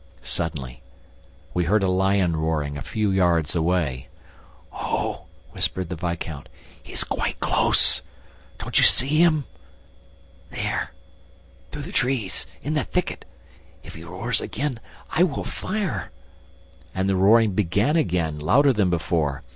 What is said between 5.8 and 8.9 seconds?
the viscount, "he is quite close!... Don't you